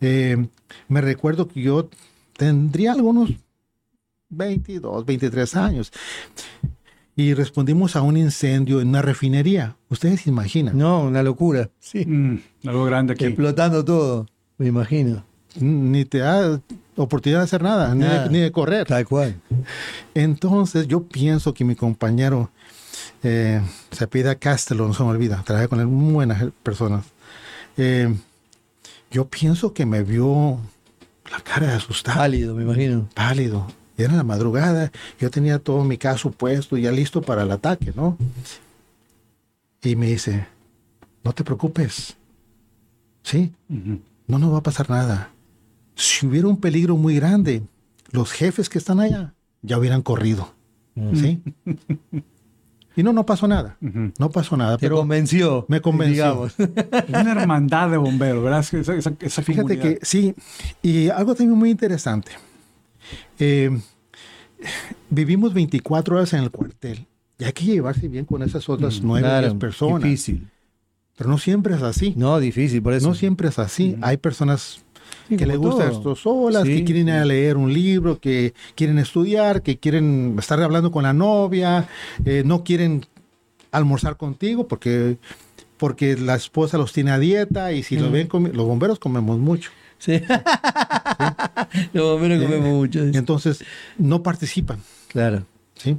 [0.00, 0.46] Eh,
[0.88, 1.88] me recuerdo que yo
[2.38, 3.30] tendría algunos
[4.30, 5.92] 22, 23 años.
[7.16, 9.74] y respondimos a un incendio en una refinería.
[9.90, 10.78] Ustedes se imaginan.
[10.78, 11.68] No, una locura.
[11.80, 12.06] Sí.
[12.06, 13.24] Mm, algo grande aquí.
[13.24, 15.24] Explotando todo, me imagino.
[15.58, 16.60] Ni te da
[16.94, 18.28] oportunidad de hacer nada, ni de- Nada.
[18.28, 18.86] Ni, de, correr.
[18.86, 19.34] Tal cual.
[20.14, 22.50] Entonces yo pienso que mi compañero
[23.24, 27.04] eh, se pida Castelo, no se me olvida, trabajé con él, muy buenas personas.
[27.76, 28.14] Eh,
[29.10, 30.58] yo pienso que me vio
[31.30, 33.08] la cara de asustado, Pálido, me imagino.
[33.14, 33.66] pálido.
[33.96, 37.92] Y Era la madrugada, yo tenía todo mi caso puesto, ya listo para el ataque,
[37.96, 38.16] ¿no?
[39.82, 40.46] Y me dice,
[41.24, 42.16] no te preocupes,
[43.22, 43.52] ¿sí?
[44.26, 45.30] No nos va a pasar nada.
[45.94, 47.62] Si hubiera un peligro muy grande,
[48.12, 50.52] los jefes que están allá ya hubieran corrido.
[51.14, 51.40] ¿Sí?
[52.98, 53.76] Y no, no pasó nada.
[53.80, 54.76] No pasó nada.
[54.76, 55.64] Te Pero convenció.
[55.68, 56.24] me convenció.
[56.24, 56.54] digamos.
[57.08, 58.60] Una hermandad de bomberos, ¿verdad?
[58.60, 59.98] Esa, esa- esa fíjate comunidad.
[60.00, 60.34] que sí.
[60.82, 62.32] Y algo también muy interesante.
[63.38, 63.70] Eh,
[65.10, 67.06] vivimos 24 horas en el cuartel.
[67.38, 70.02] Y hay que llevarse bien con esas otras nueve Claro, diez personas.
[70.02, 70.48] Difícil.
[71.16, 72.14] Pero no siempre es así.
[72.16, 73.08] No, difícil, por eso.
[73.08, 73.96] No siempre es así.
[74.02, 74.84] Hay personas
[75.28, 75.96] Sí, que como le gusta todo.
[75.98, 80.36] esto solas, Sí, que quieren ir a leer un libro, que quieren estudiar, que quieren
[80.38, 81.86] estar hablando con la novia,
[82.24, 83.04] eh, no quieren
[83.70, 85.18] almorzar contigo porque,
[85.76, 89.70] porque la esposa los tiene a dieta y si lo ven, los bomberos comemos mucho.
[89.98, 90.20] Sí.
[91.92, 93.00] Los bomberos comemos mucho.
[93.00, 93.64] Entonces,
[93.98, 94.78] no participan.
[95.08, 95.42] Claro.
[95.74, 95.96] ¿sí?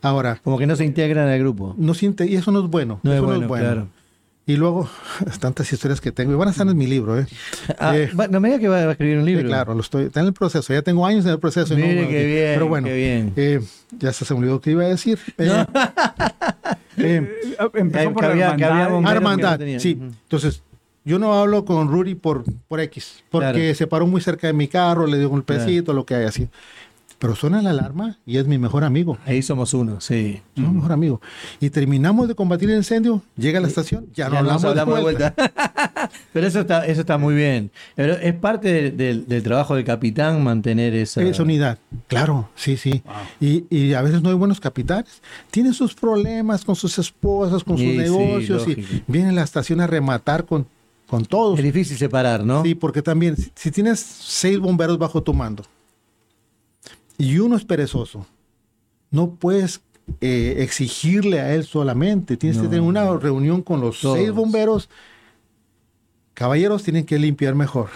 [0.00, 1.74] Ahora, Como que no se integran al grupo.
[1.76, 3.00] no siente, y eso no es bueno.
[3.02, 3.88] No es eso bueno, claro.
[4.44, 4.88] Y luego,
[5.40, 7.26] tantas historias que tengo, y van a estar en mi libro, ¿eh?
[7.78, 9.46] Ah, Eh, no me diga que va a escribir un Sí, libro.
[9.48, 10.72] claro, lo estoy, está en el proceso.
[10.72, 11.74] Ya tengo años en el proceso.
[11.74, 13.32] y no- Mire qué bien, Pero bueno, qué bien.
[13.36, 13.60] eh,
[13.98, 15.18] ya se me olvidó que iba a decir.
[15.38, 15.64] Eh,
[16.98, 19.12] eh, Eh, Empezó por había- la hermandad.
[19.16, 19.98] hermandad, sí.
[20.00, 20.62] Entonces,
[21.04, 23.74] yo no hablo con Rudy por, por X, porque Claro.
[23.74, 26.48] se paró muy cerca de mi carro, le dio un golpecito, lo que haya sido.
[27.22, 29.16] Pero suena la alarma y es mi mejor amigo.
[29.24, 30.42] Ahí somos uno, sí.
[30.56, 31.20] Mi mejor amigo.
[31.60, 35.32] Y terminamos de combatir el incendio, llega a la estación, ya, no hablamos, de vuelta.
[36.32, 37.70] Pero eso está, eso está muy bien.
[37.94, 41.22] Pero es parte del- trabajo del capitán mantener esa.
[41.22, 43.02] Esa unidad, claro, sí, sí.
[43.04, 43.14] Wow.
[43.40, 45.22] Y, y a veces no hay buenos capitanes.
[45.52, 49.42] Tienen sus problemas con sus esposas, con sus Sí, sí, negocios, y vienen a la
[49.44, 50.66] estación a rematar con,
[51.06, 51.56] con todos.
[51.56, 52.64] Es difícil separar, ¿no?
[52.64, 55.62] Sí, porque también, si, si tienes seis bomberos bajo tu mando
[57.24, 58.26] y uno es perezoso,
[59.10, 59.80] no puedes
[60.20, 62.36] eh, exigirle a él solamente.
[62.36, 64.18] Tienes que tener una reunión con los Todos.
[64.18, 64.88] seis bomberos.
[66.34, 67.90] Caballeros tienen que limpiar mejor.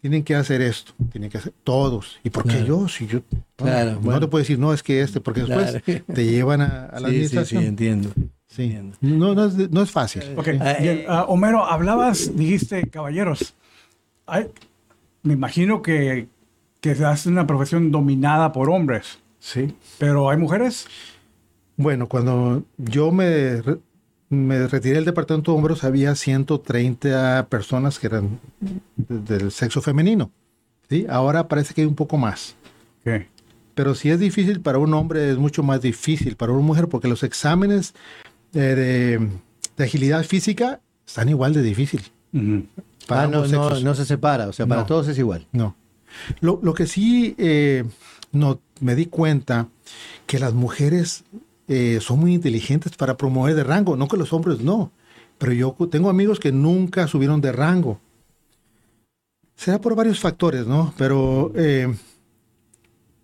[0.00, 0.92] Tienen que hacer esto.
[1.12, 2.18] Tienen que hacer todos.
[2.24, 2.66] ¿Y por qué Claro.
[2.66, 2.88] yo?
[2.88, 3.20] Si yo
[3.56, 4.20] Claro, no bueno.
[4.20, 6.04] te puedo decir, no, es que este, porque después Claro.
[6.14, 7.64] te llevan a, a la sí, sí, sí, administración.
[7.64, 8.10] entiendo.
[8.46, 8.62] Sí.
[8.62, 8.96] entiendo.
[9.00, 10.22] No, no, es, no es fácil.
[10.36, 10.98] Ok, Ah, bien.
[10.98, 11.06] eh.
[11.08, 13.54] Ah, Homero, hablabas, dijiste, caballeros.
[14.26, 14.46] Ay,
[15.22, 16.28] me imagino que,
[16.80, 19.74] que es una profesión dominada por hombres, Sí.
[19.98, 20.86] pero ¿hay mujeres?
[21.76, 23.62] Bueno, cuando yo me,
[24.30, 28.40] me retiré del departamento de bomberos, había 130 personas que eran
[28.96, 30.30] de- del sexo femenino.
[30.88, 31.06] ¿sí?
[31.08, 32.56] Ahora parece que hay un poco más.
[33.06, 33.22] Ok.
[33.74, 37.06] Pero si es difícil para un hombre, es mucho más difícil para una mujer, porque
[37.08, 37.94] los exámenes
[38.54, 39.28] eh, de,
[39.76, 42.02] de agilidad física están igual de difícil.
[43.06, 43.84] Para Ah, no, no, sexos.
[43.84, 44.86] no se separa, o sea, para No.
[44.86, 45.46] todos es igual.
[45.52, 45.76] No.
[46.40, 47.84] Lo, lo que sí eh,
[48.32, 49.68] no, me di cuenta
[50.26, 51.24] que las mujeres
[51.68, 54.92] eh, son muy inteligentes para promover de rango, no que los hombres no.
[55.38, 58.00] Pero yo tengo amigos que nunca subieron de rango.
[59.54, 60.94] Será por varios factores, ¿no?
[60.96, 61.94] Pero eh,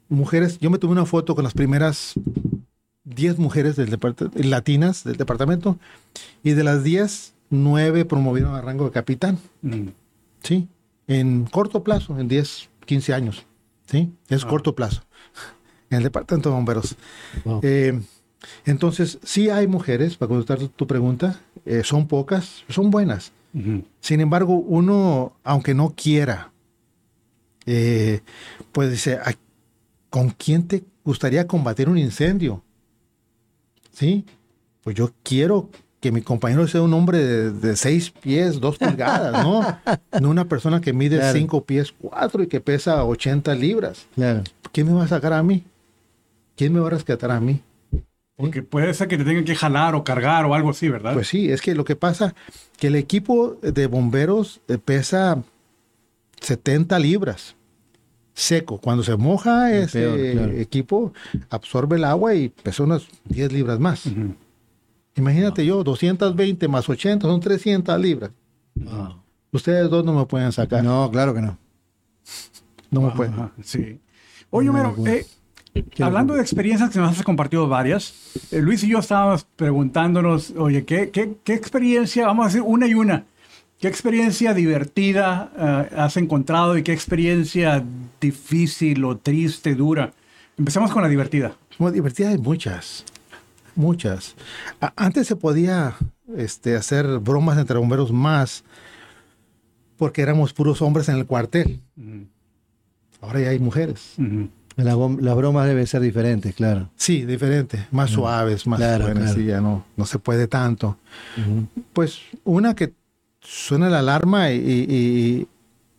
[0.08, 2.14] mujeres, yo me tomé una foto con las primeras
[3.04, 3.98] 10 mujeres del
[4.34, 5.78] latinas del departamento
[6.42, 9.38] y de las 10, 9 promovieron a rango de capitán.
[9.62, 9.88] Mm.
[10.42, 10.68] Sí,
[11.06, 13.46] en corto plazo, en 10, 15 años.
[13.86, 15.02] Sí, es corto plazo.
[15.90, 16.96] En el departamento de bomberos.
[17.44, 17.60] Wow.
[17.62, 18.00] Eh,
[18.64, 23.32] entonces, sí hay mujeres, para contestar tu- tu pregunta, eh, son pocas, son buenas.
[24.00, 26.52] Sin embargo, uno, aunque no quiera,
[27.66, 28.20] eh,
[28.72, 29.34] pues dice, "¿A-
[30.10, 32.64] ¿con quién te gustaría combatir un incendio?
[33.92, 34.24] ¿Sí?
[34.82, 35.70] Pues yo quiero
[36.04, 39.62] que mi compañero sea un hombre de, de seis pies, dos pulgadas, ¿no?
[40.20, 41.38] No una persona que mide Claro.
[41.38, 44.04] cinco pies, cuatro y que pesa 80 libras.
[44.14, 44.42] Claro.
[44.70, 45.64] ¿Quién me va a sacar a mí?
[46.56, 47.62] ¿Quién me va a rescatar a mí?
[48.36, 51.14] Porque puede ser que te tengan que jalar o cargar o algo así, ¿verdad?
[51.14, 52.34] Pues sí, es que lo que pasa
[52.76, 55.42] que el equipo de bomberos eh, pesa
[56.42, 57.56] 70 libras
[58.34, 58.76] seco.
[58.76, 60.52] Cuando se moja ese peor, claro.
[60.52, 61.14] equipo
[61.48, 64.04] absorbe el agua y pesa unas 10 libras más.
[65.16, 68.30] Imagínate yo, 220 más 80 son 300 libras.
[69.52, 70.82] Ustedes dos no me pueden sacar.
[70.82, 71.58] No, No, claro que no.
[72.90, 73.34] me pueden.
[73.34, 74.00] Ajá, sí.
[74.50, 75.26] Oye, Una Homero, eh,
[76.00, 78.14] Hablando de experiencias que nos has compartido varias,
[78.52, 82.86] eh, Luis y yo estábamos preguntándonos, oye, ¿qué, qué, qué experiencia, vamos a decir una
[82.86, 83.24] y una,
[83.80, 85.50] qué experiencia divertida
[85.90, 87.84] eh, has encontrado y qué experiencia
[88.20, 90.12] difícil o triste, dura?
[90.56, 91.56] Empecemos con la divertida.
[91.76, 93.04] Como divertida hay muchas,
[93.76, 94.34] muchas.
[94.80, 95.94] A- antes se podía
[96.36, 98.64] este, hacer bromas entre bomberos más
[99.96, 101.80] porque éramos puros hombres en el cuartel.
[103.20, 104.14] Ahora ya hay mujeres.
[104.18, 104.48] Ujú.
[104.76, 106.90] La, bom- la broma debe ser diferente, claro.
[106.96, 109.38] Sí, diferente, más suaves, más Claro, buenas, claro.
[109.38, 110.98] sí, ya no, no se puede tanto.
[111.92, 112.92] Pues una que
[113.40, 115.48] suena la alarma y, y- y-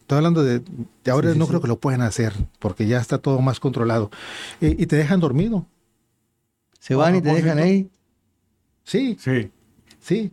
[0.01, 0.61] estoy hablando de,
[1.05, 4.11] de ahora no creo que lo puedan hacer porque ya está todo más controlado
[4.59, 5.65] y, y te dejan dormido.
[6.85, 7.89] ¿Se van y te A dejan ahí?
[8.83, 9.49] Sí, Sí.
[9.99, 10.31] sí,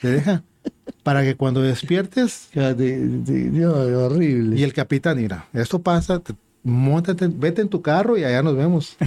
[0.00, 0.42] te dejan
[1.02, 4.58] para que cuando despiertes horrible.
[4.58, 8.56] y el capitán mira, esto pasa, te- móntate, vete en tu carro y allá nos
[8.56, 8.96] vemos.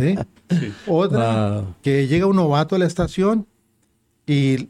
[0.00, 0.14] ¿Sí?
[0.86, 1.74] Otra, Wow.
[1.82, 3.46] que llega un novato a la estación
[4.26, 4.68] y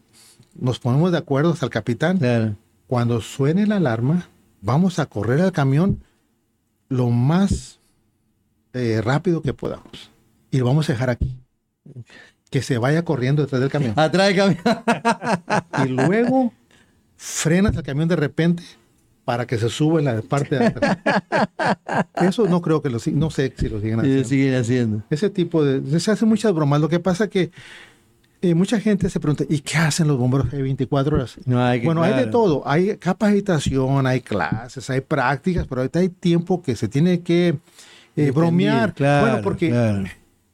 [0.59, 2.17] nos ponemos de acuerdo hasta el capitán.
[2.19, 2.57] Claro.
[2.87, 4.29] Cuando suene la alarma,
[4.63, 6.03] vamos a correr al camión
[6.89, 7.81] lo más
[8.75, 10.11] eh, rápido que podamos.
[10.51, 11.37] Y lo vamos a dejar aquí.
[12.51, 13.95] Que se vaya corriendo detrás del camión.
[13.97, 14.59] Atrás del camión.
[15.85, 16.53] Y luego
[17.17, 18.63] frenas el camión de repente
[19.25, 20.99] para que se suba en la parte de atrás.
[22.21, 24.25] Eso no creo que lo sig- no sé si lo siguen haciendo.
[24.29, 25.03] siguen haciendo.
[25.11, 25.99] Ese tipo de...
[25.99, 26.81] Se hacen muchas bromas.
[26.81, 27.51] Lo que pasa que
[28.43, 31.37] eh, mucha gente se pregunta, ¿y qué hacen los bomberos de 24 horas?
[31.47, 32.63] No, hay que- bueno, hay de todo.
[32.69, 37.57] Hay capacitación, hay clases, hay prácticas, pero ahorita hay tiempo que se tiene que
[38.17, 38.95] eh, bromear.
[38.95, 40.05] claro, bueno, porque claro.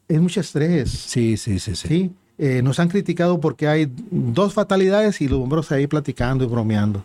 [0.09, 0.91] es mucho estrés.
[0.91, 1.89] Sí, sí, sí, sí.
[1.89, 2.11] ¿sí?
[2.39, 7.05] Eh, nos han criticado porque hay dos fatalidades y los bomberos ahí platicando y bromeando.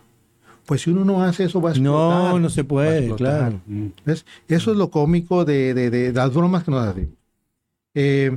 [0.64, 2.32] Pues si uno no hace eso, va a explotar.
[2.32, 3.60] No, no se puede, claro.
[4.04, 4.24] ¿Ves?
[4.48, 7.14] Eso es lo cómico de, de- de las bromas que nos hacen.
[7.94, 8.36] Eh,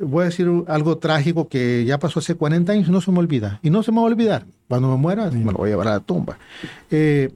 [0.00, 3.18] voy a decir algo trágico que ya pasó hace 40 años y no se me
[3.18, 3.58] olvida.
[3.62, 4.46] Y no se me va a olvidar.
[4.68, 6.38] Cuando me muera, me lo voy a llevar a la tumba.
[6.90, 7.30] Eh,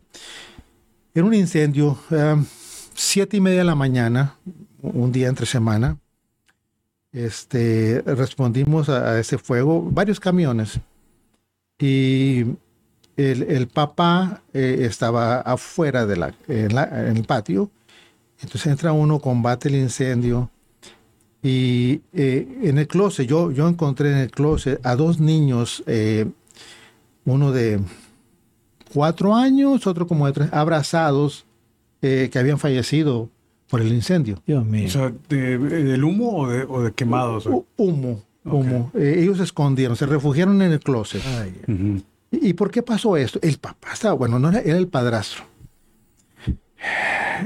[1.14, 2.36] era un incendio, eh,
[3.00, 4.36] siete y media de la mañana,
[4.82, 5.96] un día entre semana.
[7.12, 10.78] Este, respondimos a, ese fuego, varios camiones.
[11.78, 12.42] Y
[13.16, 17.70] el, el papá eh, estaba afuera de la- en el patio.
[18.42, 20.50] Entonces entra uno, combate el incendio.
[21.42, 26.30] Y eh, en el closet, yo, yo encontré en el closet a dos niños, eh,
[27.24, 27.80] uno de
[28.92, 31.46] cuatro años, otro como de tres, abrazados,
[32.02, 33.28] eh, que habían fallecido
[33.68, 34.42] por el incendio.
[34.46, 34.86] Dios mío.
[34.88, 37.46] O sea, de- ¿del humo o de, o de quemados?
[37.46, 38.90] Hu- Humo, humo.
[38.94, 41.22] Eh, ellos se escondieron, se refugiaron en el closet.
[41.24, 42.02] Ay, Ujú.
[42.32, 43.38] ¿Y y por qué pasó esto?
[43.42, 45.44] El papá estaba, bueno, no era, era el padrastro.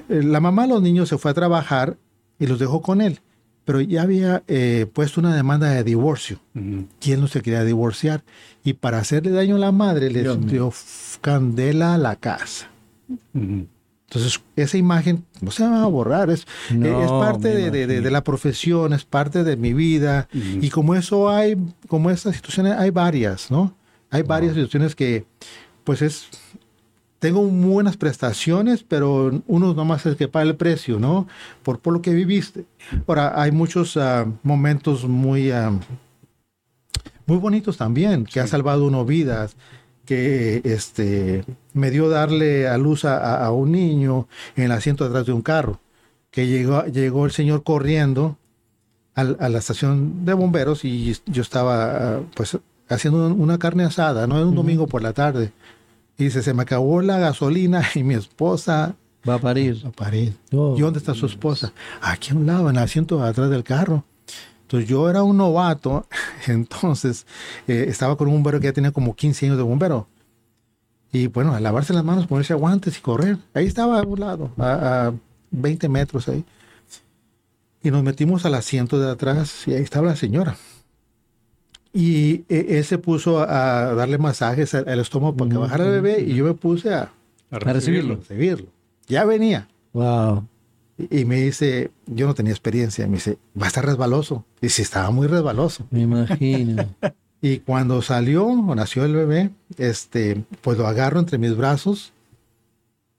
[0.09, 1.97] Eh, La mamá de los niños se fue a trabajar
[2.38, 3.21] y los dejó con él,
[3.64, 6.38] pero ya había eh, puesto una demanda de divorcio.
[6.55, 6.87] Ujú.
[7.01, 8.23] ¿Quién no se quería divorciar?
[8.64, 10.37] Y para hacerle daño a la madre, mío.
[10.37, 10.73] dio
[11.21, 12.69] candela a la casa.
[13.35, 13.67] Ujú.
[14.09, 18.01] Entonces, esa imagen no se va a borrar, es, No, es parte de, de- de-
[18.01, 20.29] de la profesión, es parte de mi vida.
[20.33, 20.59] Ujú.
[20.62, 21.57] Y como eso hay,
[21.88, 23.75] como estas situaciones, hay varias, ¿no?
[24.11, 25.25] Hay varias situaciones que,
[25.83, 26.29] pues es,
[27.19, 31.27] tengo muy buenas prestaciones, pero uno nomás es el que paga el precio, ¿no?
[31.62, 32.67] Por, por lo que viviste.
[33.09, 35.73] Ahora, hay muchos ah, momentos muy, ah,
[37.27, 39.57] muy bonitos también, que ha salvado uno vidas,
[40.07, 45.05] que este, me dio darle a luz a, a- a un niño en el asiento
[45.05, 45.81] atrás de un carro,
[46.31, 48.37] que llegó, llegó el señor corriendo
[49.14, 54.37] al- a la estación de bomberos y yo estaba pues haciendo una carne asada, ¿no?
[54.37, 55.53] Era un domingo por la tarde.
[56.19, 58.95] Y dice, se me acabó la gasolina y mi esposa
[59.29, 59.83] Va a parir.
[59.87, 60.35] a parir.
[60.53, 61.73] Oh, ¿Y dónde está su esposa?
[62.03, 64.05] Aquí a un lado, en el asiento atrás del carro.
[64.64, 66.07] Entonces yo era un novato,
[66.46, 67.27] entonces
[67.68, 70.09] eh, estaba con un bombero que ya tenía como 15 años de bombero.
[71.12, 73.38] Y bueno, a lavarse las manos, ponerse guantes y correr.
[73.55, 75.14] Ahí estaba a un lado, a, a
[75.53, 76.44] 20 metros ahí.
[77.83, 80.57] Y nos metimos al asiento de atrás y ahí estaba la señora.
[81.92, 85.85] Y eh, él se puso a, a darle masajes al, al estómago para que bajara
[85.87, 87.12] el bebé y yo me puse a,
[87.53, 88.16] A recibirlo.
[88.16, 88.66] recibirlo.
[89.07, 89.68] Ya venía.
[89.92, 90.48] Wow.
[90.96, 94.44] Y me dice, yo no tenía experiencia, me dice, va a estar resbaloso.
[94.61, 95.87] Y sí, estaba muy resbaloso.
[95.90, 96.88] Me imagino.
[97.44, 102.14] Y cuando salió, o nació el bebé, este, pues lo agarro entre mis brazos,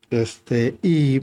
[0.09, 1.21] este, y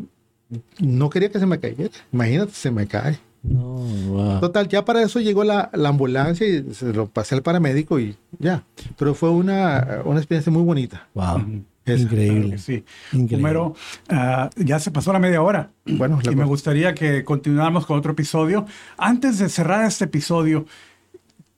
[0.78, 1.90] no quería que se me cayera.
[2.12, 3.18] Imagínate, se me cae.
[3.42, 3.74] No,
[4.06, 4.40] wow.
[4.40, 8.16] Total, ya para eso llegó la, la ambulancia y se lo pasé al paramédico y
[8.38, 8.62] ya.
[8.96, 11.08] Pero fue una, una experiencia muy bonita.
[11.14, 11.64] Wow.
[11.87, 12.59] Increíble.
[12.59, 12.85] Sí.
[13.12, 13.37] Increíble.
[13.37, 13.75] Homero,
[14.09, 15.71] ah, ya se pasó la media hora.
[15.85, 18.66] Bueno, y me gustaría que continuáramos con otro episodio.
[18.97, 20.66] Antes de cerrar este episodio,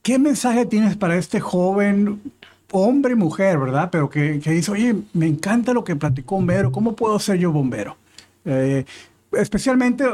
[0.01, 2.21] ¿qué mensaje tienes para este joven
[2.71, 3.89] hombre y mujer, verdad?
[3.91, 7.51] Pero que, que dice, oye, me encanta lo que platicó Homero, ¿cómo puedo ser yo
[7.51, 7.97] bombero?
[8.45, 8.85] Eh,
[9.31, 10.05] especialmente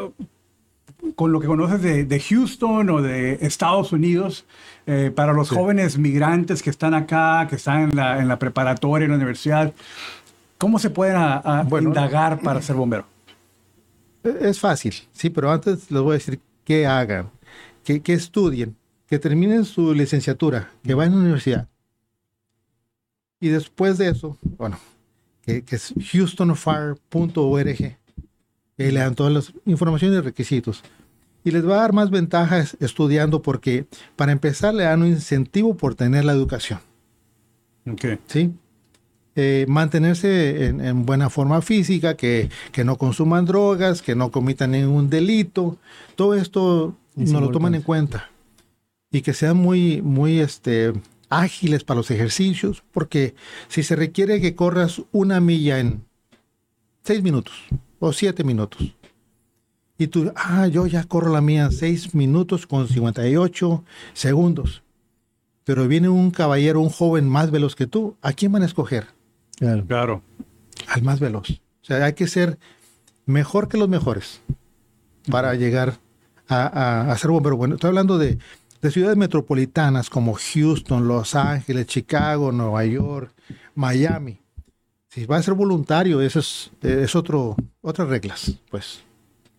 [1.16, 4.46] con lo que conoces de, de Houston o de Estados Unidos,
[4.88, 9.06] eh, para los jóvenes migrantes que están acá, que están en la, en la preparatoria,
[9.06, 9.74] en la universidad,
[10.58, 11.90] ¿cómo se pueden a- a Bueno.
[11.90, 13.06] indagar para ser bombero?
[14.24, 17.30] Es fácil, sí, pero antes les voy a decir que hagan,
[17.84, 18.76] que, que estudien,
[19.08, 21.68] que terminen su licenciatura, que vayan a la universidad.
[23.40, 24.78] Y después de eso, bueno,
[25.44, 27.98] que, que es houstonfire.org,
[28.82, 30.84] y ahí le dan todas las informaciones y requisitos.
[31.44, 35.76] Y les va a dar más ventajas estudiando porque, para empezar, le dan un incentivo
[35.76, 36.80] por tener la educación.
[37.92, 38.20] Okay.
[38.28, 38.52] ¿sí?
[39.36, 44.72] Eh, mantenerse en, en buena forma física, que, que no consuman drogas, que no comitan
[44.72, 45.78] ningún delito,
[46.16, 48.30] todo esto Es no lo toman en cuenta.
[49.10, 50.94] Y que sean muy, muy este,
[51.30, 53.34] ágiles para los ejercicios, porque
[53.68, 56.04] si se requiere que corras una milla en
[57.04, 57.56] seis minutos
[58.02, 58.94] o siete minutos,
[59.98, 63.84] y tú, ah, yo ya corro la mía seis minutos con 58
[64.14, 64.84] segundos,
[65.64, 69.06] pero viene un caballero, un joven más veloz que tú, ¿a quién van a escoger?
[69.58, 69.86] Claro.
[69.86, 70.22] Claro.
[70.88, 71.50] Al más veloz.
[71.52, 72.58] O sea, hay que ser
[73.28, 74.42] mejor que los mejores
[75.30, 76.00] para llegar
[76.48, 77.56] a, a- a ser bombero.
[77.58, 78.40] Bueno, estoy hablando de,
[78.82, 83.32] de ciudades metropolitanas como Houston, Los Ángeles, Chicago, Nueva York,
[83.76, 84.40] Miami.
[85.10, 89.04] Si va a ser voluntario, eso es, es otro, otras reglas, pues.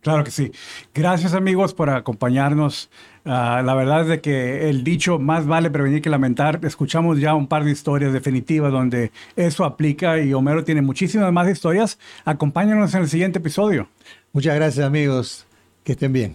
[0.03, 0.51] Claro que sí.
[0.93, 2.91] Gracias amigos por acompañarnos.
[3.25, 6.59] Ah, la verdad es de que el dicho más vale prevenir que lamentar.
[6.65, 11.49] Escuchamos ya un par de historias definitivas donde eso aplica y Homero tiene muchísimas más
[11.49, 12.01] historias.
[12.25, 13.89] Acompáñanos en el siguiente episodio.
[14.33, 15.47] Muchas gracias, amigos.
[15.85, 16.35] Que estén bien.